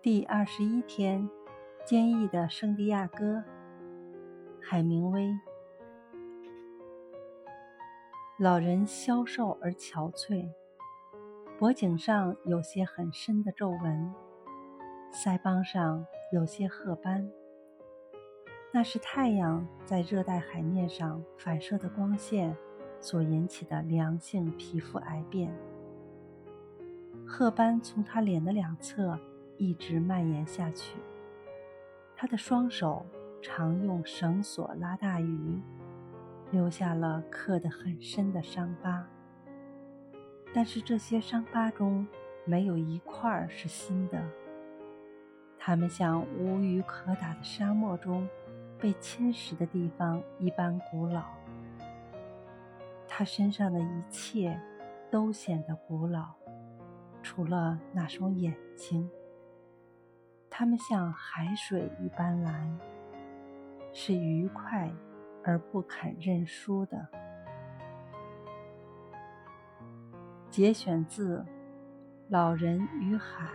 [0.00, 1.28] 第二十一天，
[1.84, 3.42] 坚毅的圣地亚哥，
[4.62, 5.36] 海明威。
[8.38, 10.48] 老人消瘦而憔悴，
[11.58, 14.14] 脖颈上有些很深的皱纹，
[15.12, 17.28] 腮帮上有些褐斑。
[18.70, 22.56] 那是太阳在热带海面上反射的光线
[23.00, 25.52] 所引起的良性皮肤癌变。
[27.26, 29.18] 褐斑从他脸的两侧。
[29.58, 30.98] 一直蔓延下去。
[32.16, 33.04] 他的双手
[33.42, 35.60] 常用绳索拉大鱼，
[36.50, 39.06] 留下了刻得很深的伤疤。
[40.54, 42.06] 但是这些伤疤中
[42.46, 44.20] 没有一块是新的，
[45.58, 48.26] 它们像无鱼可打的沙漠中
[48.78, 51.22] 被侵蚀的地方一般古老。
[53.06, 54.60] 他身上的一切
[55.10, 56.34] 都显得古老，
[57.22, 59.08] 除了那双眼睛。
[60.50, 62.78] 它们像海水一般蓝，
[63.92, 64.90] 是愉快
[65.44, 67.06] 而不肯认输的。
[70.50, 71.38] 节选自
[72.28, 73.46] 《老人与海》。